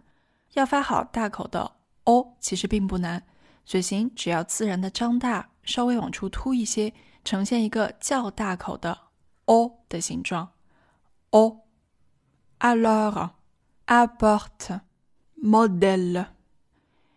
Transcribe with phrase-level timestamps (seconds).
[0.55, 1.73] 要发好大口的
[2.05, 3.27] o，其实并不难。
[3.65, 6.93] 嘴型只要自然的张大，稍微往出凸一些，
[7.25, 8.99] 呈现一个较大口的
[9.45, 10.51] o 的形状。
[11.31, 11.67] o
[12.61, 13.31] alors
[13.87, 14.81] apporte
[15.37, 16.27] modèle。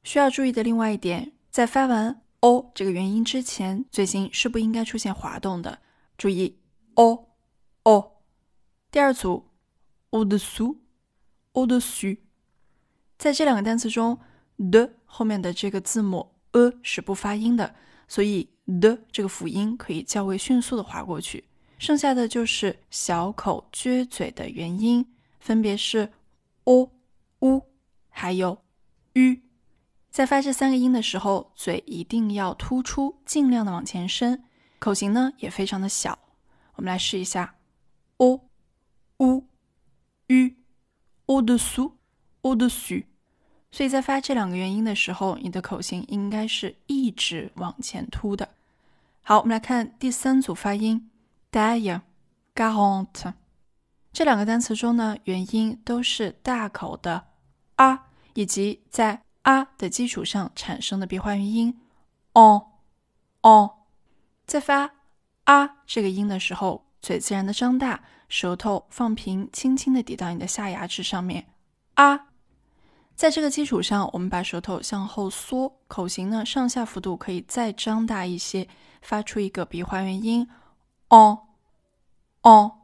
[0.03, 5.80] 需要注意的另外一点，在发完 o 这个元音之前，嘴型是不应该出现滑动的。
[6.17, 6.59] 注意
[6.94, 7.30] o
[7.84, 8.22] o。
[8.92, 9.47] 第二组
[10.11, 10.78] au dessous
[11.53, 12.17] au dessus。
[13.17, 14.19] 在这两个单词中
[14.72, 16.31] 的后面的这个字母。
[16.53, 17.73] 呃是不发音的，
[18.09, 18.50] 所以
[18.81, 21.45] 的这个辅音可以较为迅速的划过去。
[21.80, 26.12] 剩下的就是小口撅嘴的元音，分别是
[26.66, 26.92] o、
[27.39, 27.62] u
[28.09, 28.62] 还有
[29.14, 29.38] u。
[30.12, 34.44] 在发这三个音的时候，嘴一定要突出，尽量的往前伸，
[34.78, 36.20] 口型呢也非常的小。
[36.76, 37.56] 我们来试一下
[38.18, 38.42] o、
[39.18, 39.48] u、
[40.28, 40.52] u、
[41.28, 41.94] au dessous、
[42.42, 43.06] au dessus。
[43.72, 48.50] 所以在发这两个元音的时候，你的口型应该是一直往前凸的。
[49.22, 51.09] 好，我们来看第三组发音
[51.50, 52.02] ，taille、
[52.53, 53.34] quarante。
[54.12, 57.28] 这两个单词中呢，元音都是大口的
[57.75, 61.80] 啊，以及在啊的基础上产生的鼻化元音
[62.34, 62.67] 哦
[63.42, 63.78] 哦、
[64.46, 64.91] 在发
[65.46, 71.47] 啊这个音的时候，嘴自然的张大，舌头放平，轻轻的抵到你的下牙齿上面
[71.96, 72.28] 啊。
[73.16, 78.68] 在这个基础上，我们把舌头向后缩，口型呢上下幅度可以再张大一些，
[79.01, 80.47] 发出一个鼻化元音
[81.09, 81.47] 哦
[82.41, 82.80] 哦。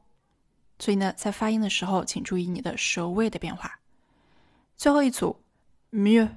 [0.80, 3.80] 所以呢，在发音的时候，请注意你的舌位的变化。
[4.76, 5.42] 最后一组
[5.92, 6.30] ，mu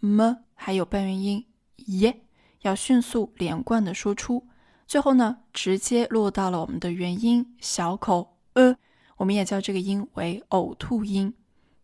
[0.00, 2.16] m 还有半元音 ye，
[2.62, 4.46] 要迅速连贯的说出。
[4.86, 8.76] 最后呢，直接落到了我们的元音小口 e，
[9.16, 11.34] 我们也叫这个音为呕吐音。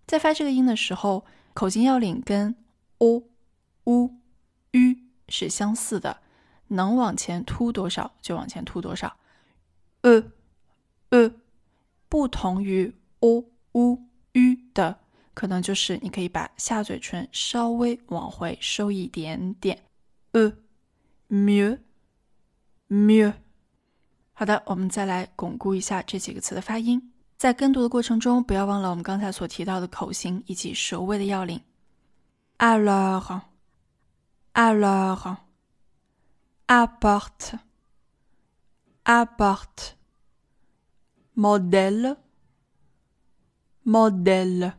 [0.06, 2.54] 在发这个音的时候，口型要领跟
[2.98, 3.25] o、
[3.84, 4.14] u、
[4.72, 4.97] u
[5.28, 6.19] 是相似的，
[6.69, 9.16] 能往前凸多少就往前凸多少。
[10.02, 10.25] 呃
[11.10, 11.32] 呃，
[12.08, 13.98] 不同于 o、u、
[14.32, 15.00] u 的，
[15.34, 19.82] 可能就是你可以把下嘴唇稍微往回收一点点。
[20.32, 20.53] 呃
[21.28, 21.78] ，mieux
[22.88, 23.32] mieux。
[24.32, 27.12] 好的，我们再来巩固一下这几个词的发音。
[27.37, 31.60] 在跟读的过程中，不要忘了我们刚才所提到的口型以及舌位的要领。
[32.59, 33.41] Alors,
[34.54, 35.37] alors,
[36.66, 37.59] apporte,
[39.04, 39.94] apporte,
[41.34, 42.16] modèle,
[43.84, 44.72] modèle,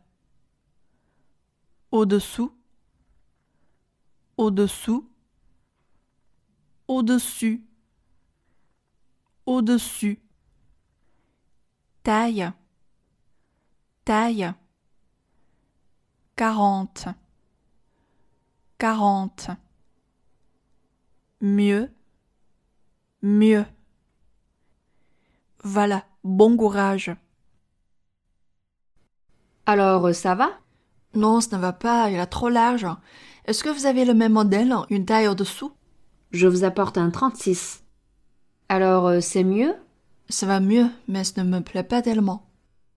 [1.94, 2.52] au-dessous,
[4.36, 5.08] au-dessous,
[6.88, 7.64] au-dessus,
[9.46, 10.20] au-dessus
[12.02, 12.52] taille,
[14.06, 14.52] taille,
[16.36, 17.10] quarante,
[18.80, 19.52] quarante,
[21.42, 21.94] mieux,
[23.22, 23.66] mieux.
[25.64, 27.16] Voilà, bon courage.
[29.68, 30.63] Alors, ça va?
[31.16, 32.88] Non, ça ne va pas, il est trop large.
[33.46, 35.72] Est-ce que vous avez le même modèle, une taille au-dessous?
[36.32, 37.84] Je vous apporte un 36.
[38.70, 39.76] Alors, c'est mieux?
[40.30, 42.48] Ça va mieux, mais ça ne me plaît pas tellement.